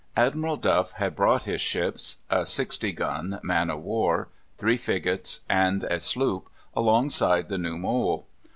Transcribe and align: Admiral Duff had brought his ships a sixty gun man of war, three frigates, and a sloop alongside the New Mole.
Admiral 0.17 0.57
Duff 0.57 0.93
had 0.93 1.15
brought 1.15 1.43
his 1.43 1.61
ships 1.61 2.17
a 2.31 2.43
sixty 2.43 2.91
gun 2.91 3.39
man 3.43 3.69
of 3.69 3.83
war, 3.83 4.29
three 4.57 4.75
frigates, 4.75 5.41
and 5.47 5.83
a 5.83 5.99
sloop 5.99 6.49
alongside 6.75 7.49
the 7.49 7.59
New 7.59 7.77
Mole. 7.77 8.25